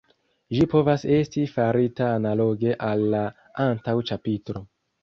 Ĝi 0.55 0.63
povas 0.71 1.05
esti 1.17 1.45
farita 1.57 2.09
analoge 2.15 2.75
al 2.89 3.07
la 3.17 3.25
antaŭ 3.69 3.99
ĉapitro. 4.13 4.69